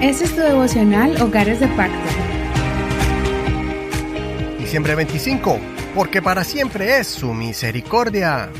Este 0.00 0.24
es 0.24 0.34
tu 0.34 0.40
devocional 0.40 1.20
Hogares 1.22 1.60
de 1.60 1.68
Pacto. 1.68 1.96
Diciembre 4.58 4.94
25, 4.94 5.58
porque 5.94 6.20
para 6.20 6.44
siempre 6.44 6.98
es 6.98 7.06
su 7.06 7.32
misericordia. 7.34 8.50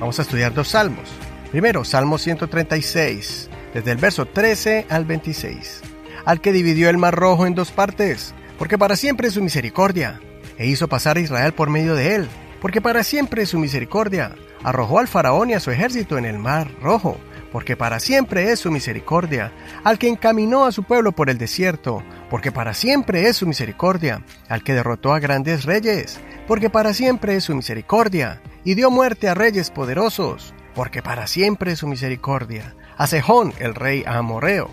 Vamos 0.00 0.18
a 0.18 0.22
estudiar 0.22 0.52
dos 0.52 0.68
salmos. 0.68 1.08
Primero, 1.50 1.84
Salmo 1.84 2.18
136, 2.18 3.48
desde 3.72 3.92
el 3.92 3.96
verso 3.96 4.26
13 4.26 4.86
al 4.88 5.04
26. 5.04 5.82
Al 6.24 6.40
que 6.40 6.52
dividió 6.52 6.90
el 6.90 6.98
mar 6.98 7.14
rojo 7.14 7.46
en 7.46 7.54
dos 7.54 7.70
partes, 7.70 8.34
porque 8.58 8.76
para 8.76 8.96
siempre 8.96 9.28
es 9.28 9.34
su 9.34 9.42
misericordia. 9.42 10.20
E 10.58 10.66
hizo 10.66 10.88
pasar 10.88 11.16
a 11.16 11.20
Israel 11.20 11.52
por 11.52 11.70
medio 11.70 11.94
de 11.94 12.16
él, 12.16 12.28
porque 12.60 12.80
para 12.80 13.04
siempre 13.04 13.44
es 13.44 13.50
su 13.50 13.58
misericordia. 13.58 14.34
Arrojó 14.62 14.98
al 14.98 15.08
faraón 15.08 15.50
y 15.50 15.54
a 15.54 15.60
su 15.60 15.70
ejército 15.70 16.18
en 16.18 16.24
el 16.24 16.38
mar 16.38 16.70
rojo, 16.82 17.18
porque 17.54 17.76
para 17.76 18.00
siempre 18.00 18.50
es 18.50 18.58
su 18.58 18.72
misericordia. 18.72 19.52
Al 19.84 19.96
que 19.96 20.08
encaminó 20.08 20.64
a 20.64 20.72
su 20.72 20.82
pueblo 20.82 21.12
por 21.12 21.30
el 21.30 21.38
desierto, 21.38 22.02
porque 22.28 22.50
para 22.50 22.74
siempre 22.74 23.28
es 23.28 23.36
su 23.36 23.46
misericordia. 23.46 24.24
Al 24.48 24.64
que 24.64 24.74
derrotó 24.74 25.14
a 25.14 25.20
grandes 25.20 25.64
reyes, 25.64 26.18
porque 26.48 26.68
para 26.68 26.92
siempre 26.92 27.36
es 27.36 27.44
su 27.44 27.54
misericordia. 27.54 28.42
Y 28.64 28.74
dio 28.74 28.90
muerte 28.90 29.28
a 29.28 29.34
reyes 29.34 29.70
poderosos 29.70 30.52
porque 30.74 31.00
para 31.00 31.28
siempre 31.28 31.70
es 31.70 31.78
su 31.78 31.86
misericordia. 31.86 32.74
A 32.96 33.06
Sejón, 33.06 33.54
el 33.60 33.76
rey 33.76 34.02
amorreo, 34.04 34.68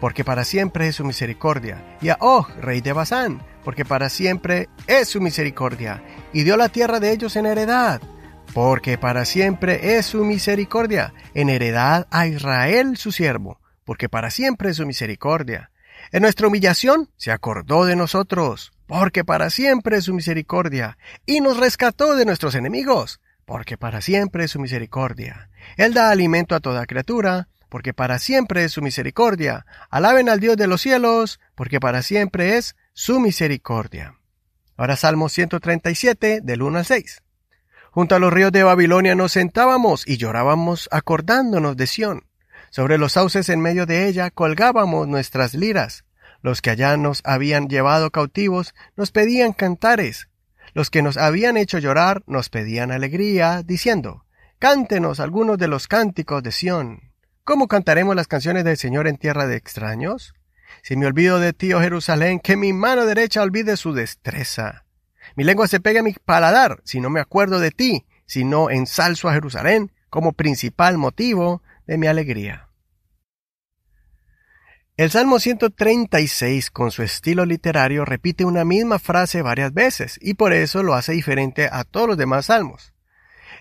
porque 0.00 0.24
para 0.24 0.42
siempre 0.44 0.88
es 0.88 0.96
su 0.96 1.04
misericordia. 1.04 1.96
Y 2.00 2.08
a 2.08 2.16
Og, 2.18 2.48
rey 2.60 2.80
de 2.80 2.92
Basán, 2.92 3.42
porque 3.62 3.84
para 3.84 4.08
siempre 4.08 4.68
es 4.88 5.08
su 5.08 5.20
misericordia. 5.20 6.02
Y 6.32 6.42
dio 6.42 6.56
la 6.56 6.68
tierra 6.68 6.98
de 6.98 7.12
ellos 7.12 7.36
en 7.36 7.46
heredad, 7.46 8.00
porque 8.54 8.96
para 8.96 9.26
siempre 9.26 9.98
es 9.98 10.06
su 10.06 10.24
misericordia. 10.24 11.12
En 11.34 11.50
heredad 11.50 12.06
a 12.10 12.26
Israel 12.26 12.96
su 12.96 13.12
siervo, 13.12 13.60
porque 13.84 14.08
para 14.08 14.30
siempre 14.30 14.70
es 14.70 14.78
su 14.78 14.86
misericordia. 14.86 15.70
En 16.12 16.22
nuestra 16.22 16.46
humillación 16.46 17.10
se 17.16 17.32
acordó 17.32 17.84
de 17.84 17.96
nosotros, 17.96 18.72
porque 18.86 19.24
para 19.24 19.50
siempre 19.50 19.98
es 19.98 20.04
su 20.04 20.14
misericordia, 20.14 20.96
y 21.26 21.40
nos 21.40 21.58
rescató 21.58 22.16
de 22.16 22.24
nuestros 22.24 22.54
enemigos 22.54 23.20
porque 23.44 23.76
para 23.76 24.00
siempre 24.00 24.44
es 24.44 24.52
su 24.52 24.60
misericordia. 24.60 25.50
Él 25.76 25.94
da 25.94 26.10
alimento 26.10 26.54
a 26.54 26.60
toda 26.60 26.86
criatura, 26.86 27.48
porque 27.68 27.92
para 27.92 28.18
siempre 28.18 28.64
es 28.64 28.72
su 28.72 28.82
misericordia. 28.82 29.66
Alaben 29.90 30.28
al 30.28 30.40
Dios 30.40 30.56
de 30.56 30.66
los 30.66 30.80
cielos, 30.80 31.40
porque 31.54 31.80
para 31.80 32.02
siempre 32.02 32.56
es 32.56 32.76
su 32.92 33.20
misericordia. 33.20 34.14
Ahora 34.76 34.96
Salmo 34.96 35.28
137, 35.28 36.40
del 36.42 36.62
1 36.62 36.78
al 36.78 36.84
6. 36.84 37.23
Junto 37.94 38.16
a 38.16 38.18
los 38.18 38.32
ríos 38.32 38.50
de 38.50 38.64
Babilonia 38.64 39.14
nos 39.14 39.30
sentábamos 39.30 40.02
y 40.04 40.16
llorábamos 40.16 40.88
acordándonos 40.90 41.76
de 41.76 41.86
Sión. 41.86 42.24
Sobre 42.70 42.98
los 42.98 43.12
sauces 43.12 43.48
en 43.48 43.60
medio 43.60 43.86
de 43.86 44.08
ella 44.08 44.32
colgábamos 44.32 45.06
nuestras 45.06 45.54
liras. 45.54 46.04
Los 46.42 46.60
que 46.60 46.70
allá 46.70 46.96
nos 46.96 47.20
habían 47.22 47.68
llevado 47.68 48.10
cautivos 48.10 48.74
nos 48.96 49.12
pedían 49.12 49.52
cantares, 49.52 50.28
los 50.72 50.90
que 50.90 51.02
nos 51.02 51.16
habían 51.16 51.56
hecho 51.56 51.78
llorar 51.78 52.24
nos 52.26 52.48
pedían 52.48 52.90
alegría, 52.90 53.62
diciendo, 53.64 54.24
Cántenos 54.58 55.20
algunos 55.20 55.56
de 55.56 55.68
los 55.68 55.86
cánticos 55.86 56.42
de 56.42 56.50
Sión. 56.50 57.12
¿Cómo 57.44 57.68
cantaremos 57.68 58.16
las 58.16 58.26
canciones 58.26 58.64
del 58.64 58.76
Señor 58.76 59.06
en 59.06 59.18
tierra 59.18 59.46
de 59.46 59.54
extraños? 59.54 60.34
Si 60.82 60.96
me 60.96 61.06
olvido 61.06 61.38
de 61.38 61.52
ti, 61.52 61.72
oh 61.72 61.80
Jerusalén, 61.80 62.40
que 62.40 62.56
mi 62.56 62.72
mano 62.72 63.06
derecha 63.06 63.40
olvide 63.42 63.76
su 63.76 63.92
destreza. 63.92 64.83
Mi 65.36 65.44
lengua 65.44 65.68
se 65.68 65.80
pega 65.80 66.00
a 66.00 66.02
mi 66.02 66.12
paladar 66.12 66.80
si 66.84 67.00
no 67.00 67.10
me 67.10 67.20
acuerdo 67.20 67.60
de 67.60 67.70
ti, 67.70 68.04
si 68.26 68.44
no 68.44 68.70
ensalzo 68.70 69.28
a 69.28 69.34
Jerusalén 69.34 69.92
como 70.10 70.32
principal 70.32 70.98
motivo 70.98 71.62
de 71.86 71.98
mi 71.98 72.06
alegría. 72.06 72.68
El 74.96 75.10
Salmo 75.10 75.40
136, 75.40 76.70
con 76.70 76.92
su 76.92 77.02
estilo 77.02 77.44
literario, 77.44 78.04
repite 78.04 78.44
una 78.44 78.64
misma 78.64 79.00
frase 79.00 79.42
varias 79.42 79.74
veces, 79.74 80.20
y 80.22 80.34
por 80.34 80.52
eso 80.52 80.84
lo 80.84 80.94
hace 80.94 81.12
diferente 81.12 81.68
a 81.70 81.82
todos 81.82 82.06
los 82.06 82.16
demás 82.16 82.46
salmos. 82.46 82.94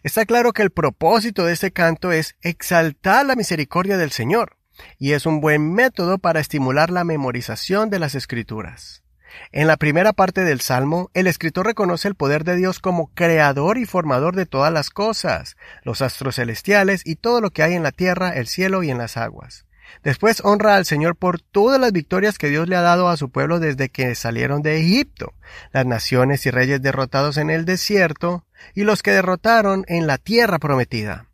Está 0.04 0.28
claro 0.28 0.54
que 0.54 0.62
el 0.62 0.70
propósito 0.70 1.46
de 1.46 1.54
este 1.54 1.72
canto 1.72 2.12
es 2.12 2.36
exaltar 2.42 3.26
la 3.26 3.36
misericordia 3.36 3.98
del 3.98 4.12
Señor, 4.12 4.58
y 5.00 5.14
es 5.14 5.26
un 5.26 5.42
buen 5.42 5.74
método 5.74 6.20
para 6.20 6.40
estimular 6.40 6.92
la 6.92 7.04
memorización 7.04 7.90
de 7.90 7.98
las 7.98 8.14
escrituras. 8.14 9.03
En 9.52 9.68
la 9.68 9.78
primera 9.78 10.14
parte 10.14 10.44
del 10.44 10.62
Salmo, 10.62 11.10
el 11.14 11.28
escritor 11.28 11.66
reconoce 11.66 12.08
el 12.08 12.16
poder 12.16 12.44
de 12.44 12.56
Dios 12.56 12.80
como 12.80 13.08
creador 13.14 13.78
y 13.78 13.86
formador 13.86 14.36
de 14.36 14.46
todas 14.46 14.74
las 14.74 14.90
cosas, 14.90 15.58
los 15.84 16.02
astros 16.02 16.36
celestiales 16.36 17.02
y 17.06 17.16
todo 17.16 17.42
lo 17.42 17.52
que 17.52 17.64
hay 17.64 17.74
en 17.74 17.84
la 17.84 17.92
tierra, 17.92 18.32
el 18.32 18.48
cielo 18.48 18.84
y 18.84 18.92
en 18.92 18.98
las 18.98 19.18
aguas. 19.18 19.66
Después 20.04 20.42
honra 20.44 20.76
al 20.76 20.86
Señor 20.86 21.16
por 21.16 21.40
todas 21.40 21.80
las 21.80 21.92
victorias 21.92 22.38
que 22.38 22.50
Dios 22.50 22.68
le 22.68 22.76
ha 22.76 22.82
dado 22.82 23.10
a 23.10 23.18
su 23.18 23.30
pueblo 23.30 23.60
desde 23.60 23.90
que 23.90 24.16
salieron 24.16 24.62
de 24.62 24.80
Egipto, 24.80 25.34
las 25.72 25.86
naciones 25.86 26.46
y 26.46 26.52
reyes 26.52 26.82
derrotados 26.82 27.38
en 27.38 27.50
el 27.50 27.66
desierto 27.66 28.46
y 28.74 28.84
los 28.84 29.04
que 29.04 29.12
derrotaron 29.12 29.86
en 29.88 30.08
la 30.08 30.18
tierra 30.18 30.58
prometida. 30.58 31.28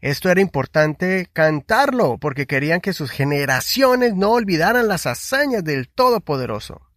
Esto 0.00 0.30
era 0.30 0.40
importante 0.40 1.28
cantarlo 1.32 2.16
porque 2.18 2.46
querían 2.46 2.80
que 2.80 2.94
sus 2.94 3.10
generaciones 3.10 4.14
no 4.14 4.30
olvidaran 4.30 4.88
las 4.88 5.06
hazañas 5.06 5.62
del 5.62 5.88
Todopoderoso. 5.88 6.89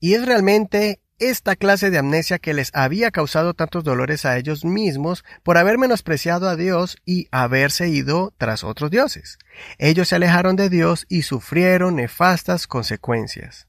Y 0.00 0.14
es 0.14 0.26
realmente 0.26 1.00
esta 1.18 1.56
clase 1.56 1.90
de 1.90 1.98
amnesia 1.98 2.38
que 2.38 2.52
les 2.52 2.70
había 2.74 3.10
causado 3.10 3.54
tantos 3.54 3.84
dolores 3.84 4.24
a 4.26 4.36
ellos 4.36 4.64
mismos 4.64 5.24
por 5.42 5.56
haber 5.56 5.78
menospreciado 5.78 6.48
a 6.48 6.56
Dios 6.56 6.98
y 7.06 7.28
haberse 7.30 7.88
ido 7.88 8.34
tras 8.36 8.64
otros 8.64 8.90
dioses. 8.90 9.38
Ellos 9.78 10.08
se 10.08 10.16
alejaron 10.16 10.56
de 10.56 10.68
Dios 10.68 11.06
y 11.08 11.22
sufrieron 11.22 11.96
nefastas 11.96 12.66
consecuencias. 12.66 13.66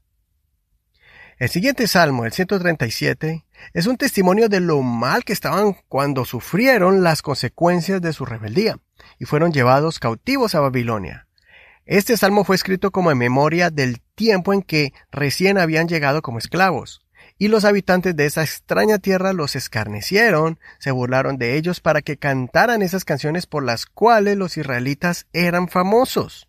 El 1.38 1.48
siguiente 1.48 1.86
salmo, 1.86 2.24
el 2.24 2.32
137, 2.32 3.46
es 3.72 3.86
un 3.86 3.96
testimonio 3.96 4.48
de 4.48 4.58
lo 4.60 4.82
mal 4.82 5.24
que 5.24 5.32
estaban 5.32 5.76
cuando 5.86 6.24
sufrieron 6.24 7.04
las 7.04 7.22
consecuencias 7.22 8.02
de 8.02 8.12
su 8.12 8.24
rebeldía 8.24 8.78
y 9.20 9.24
fueron 9.24 9.52
llevados 9.52 10.00
cautivos 10.00 10.56
a 10.56 10.60
Babilonia. 10.60 11.28
Este 11.86 12.16
salmo 12.16 12.44
fue 12.44 12.56
escrito 12.56 12.90
como 12.90 13.12
en 13.12 13.18
memoria 13.18 13.70
del 13.70 14.02
tiempo 14.18 14.52
en 14.52 14.60
que 14.60 14.92
recién 15.10 15.56
habían 15.56 15.88
llegado 15.88 16.20
como 16.20 16.38
esclavos 16.38 17.00
y 17.38 17.48
los 17.48 17.64
habitantes 17.64 18.16
de 18.16 18.26
esa 18.26 18.42
extraña 18.42 18.98
tierra 18.98 19.32
los 19.32 19.54
escarnecieron, 19.54 20.58
se 20.80 20.90
burlaron 20.90 21.38
de 21.38 21.56
ellos 21.56 21.80
para 21.80 22.02
que 22.02 22.16
cantaran 22.16 22.82
esas 22.82 23.04
canciones 23.04 23.46
por 23.46 23.64
las 23.64 23.86
cuales 23.86 24.36
los 24.36 24.56
israelitas 24.56 25.26
eran 25.32 25.68
famosos. 25.68 26.48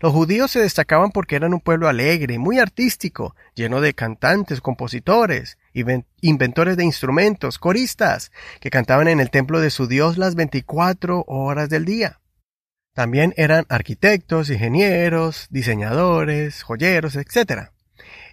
Los 0.00 0.12
judíos 0.12 0.50
se 0.50 0.60
destacaban 0.60 1.12
porque 1.12 1.36
eran 1.36 1.54
un 1.54 1.60
pueblo 1.60 1.88
alegre, 1.88 2.38
muy 2.38 2.58
artístico, 2.58 3.34
lleno 3.54 3.80
de 3.80 3.94
cantantes, 3.94 4.60
compositores, 4.60 5.58
inventores 6.20 6.76
de 6.76 6.84
instrumentos, 6.84 7.58
coristas, 7.58 8.32
que 8.60 8.70
cantaban 8.70 9.08
en 9.08 9.20
el 9.20 9.30
templo 9.30 9.60
de 9.60 9.70
su 9.70 9.86
Dios 9.86 10.18
las 10.18 10.34
24 10.34 11.24
horas 11.26 11.68
del 11.68 11.84
día. 11.84 12.21
También 12.94 13.32
eran 13.36 13.64
arquitectos, 13.70 14.50
ingenieros, 14.50 15.46
diseñadores, 15.50 16.62
joyeros, 16.62 17.16
etc. 17.16 17.70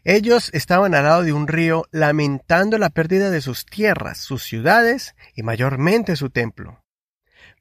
Ellos 0.03 0.49
estaban 0.53 0.93
al 0.95 1.03
lado 1.05 1.23
de 1.23 1.33
un 1.33 1.47
río 1.47 1.85
lamentando 1.91 2.77
la 2.77 2.89
pérdida 2.89 3.29
de 3.29 3.41
sus 3.41 3.65
tierras, 3.65 4.17
sus 4.17 4.43
ciudades 4.43 5.15
y 5.33 5.43
mayormente 5.43 6.15
su 6.17 6.29
templo. 6.29 6.83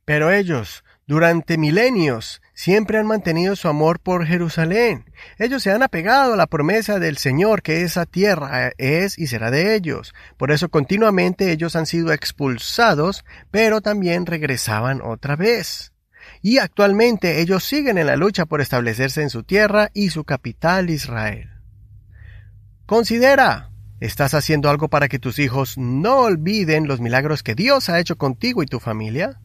Pero 0.05 0.33
ellos, 0.33 0.85
durante 1.07 1.57
milenios, 1.59 2.43
siempre 2.55 2.99
han 2.99 3.07
mantenido 3.07 3.55
su 3.55 3.69
amor 3.69 4.01
por 4.01 4.27
Jerusalén. 4.27 5.05
Ellos 5.39 5.63
se 5.63 5.71
han 5.71 5.83
apegado 5.83 6.33
a 6.33 6.37
la 6.37 6.47
promesa 6.47 6.99
del 6.99 7.19
Señor 7.19 7.63
que 7.63 7.83
esa 7.83 8.07
tierra 8.07 8.73
es 8.79 9.19
y 9.19 9.27
será 9.27 9.51
de 9.51 9.75
ellos. 9.75 10.15
Por 10.37 10.51
eso 10.51 10.69
continuamente 10.69 11.53
ellos 11.53 11.77
han 11.77 11.87
sido 11.87 12.13
expulsados, 12.13 13.25
pero 13.51 13.83
también 13.83 14.27
regresaban 14.27 15.01
otra 15.03 15.37
vez. 15.37 15.93
Y 16.43 16.59
actualmente 16.59 17.41
ellos 17.41 17.65
siguen 17.65 17.99
en 17.99 18.07
la 18.07 18.17
lucha 18.17 18.47
por 18.47 18.61
establecerse 18.61 19.23
en 19.23 19.31
su 19.31 19.43
tierra 19.43 19.91
y 19.95 20.11
su 20.11 20.25
capital 20.25 20.91
Israel. 20.91 21.49
Considera, 22.87 23.71
¿estás 24.01 24.35
haciendo 24.35 24.71
algo 24.71 24.89
para 24.89 25.09
que 25.09 25.19
tus 25.19 25.39
hijos 25.39 25.77
no 25.77 26.21
olviden 26.21 26.89
los 26.89 27.01
milagros 27.01 27.43
que 27.43 27.55
Dios 27.55 27.89
ha 27.89 28.01
hecho 28.01 28.17
contigo 28.17 28.63
y 28.63 28.67
tu 28.67 28.81
familia? 28.81 29.41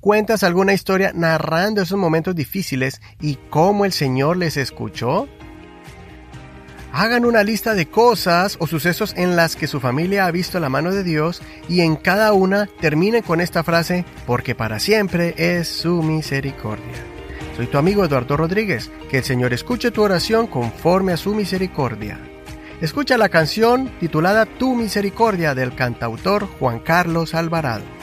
¿Cuentas 0.00 0.44
alguna 0.44 0.72
historia 0.72 1.12
narrando 1.14 1.82
esos 1.82 1.98
momentos 1.98 2.34
difíciles 2.34 3.00
y 3.20 3.36
cómo 3.50 3.84
el 3.84 3.92
Señor 3.92 4.36
les 4.36 4.56
escuchó? 4.56 5.28
Hagan 6.92 7.24
una 7.24 7.42
lista 7.42 7.74
de 7.74 7.86
cosas 7.86 8.56
o 8.58 8.66
sucesos 8.66 9.12
en 9.16 9.36
las 9.36 9.56
que 9.56 9.66
su 9.66 9.80
familia 9.80 10.26
ha 10.26 10.30
visto 10.30 10.60
la 10.60 10.68
mano 10.68 10.92
de 10.92 11.04
Dios 11.04 11.42
y 11.68 11.82
en 11.82 11.96
cada 11.96 12.32
una 12.32 12.68
terminen 12.80 13.22
con 13.22 13.40
esta 13.40 13.62
frase, 13.62 14.04
porque 14.26 14.54
para 14.54 14.78
siempre 14.78 15.34
es 15.36 15.68
su 15.68 16.02
misericordia. 16.02 17.04
Soy 17.56 17.66
tu 17.66 17.78
amigo 17.78 18.04
Eduardo 18.04 18.36
Rodríguez, 18.36 18.90
que 19.10 19.18
el 19.18 19.24
Señor 19.24 19.52
escuche 19.52 19.90
tu 19.90 20.02
oración 20.02 20.46
conforme 20.46 21.12
a 21.12 21.16
su 21.16 21.34
misericordia. 21.34 22.18
Escucha 22.80 23.16
la 23.16 23.30
canción 23.30 23.90
titulada 24.00 24.44
Tu 24.44 24.74
Misericordia 24.74 25.54
del 25.54 25.74
cantautor 25.74 26.46
Juan 26.58 26.80
Carlos 26.80 27.34
Alvarado. 27.34 27.95